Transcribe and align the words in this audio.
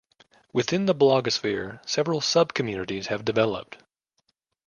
Within 0.51 0.87
the 0.87 0.95
blogosphere, 0.95 1.79
several 1.87 2.21
sub-communities 2.21 3.05
have 3.05 3.23
developed. 3.23 3.77